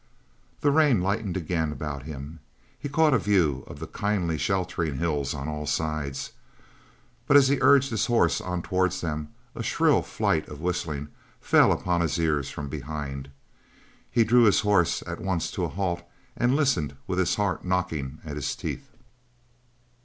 [0.61, 2.39] The rain lightened again about him;
[2.79, 6.31] he caught a view of the kindly, sheltering hills on all sides;
[7.27, 11.09] but as he urged his horse on towards them a shrill flight of whistling
[11.39, 13.29] fell upon his ears from behind.
[14.09, 16.01] He drew his horse at once to a halt
[16.35, 18.89] and listened with his heart knocking at his teeth.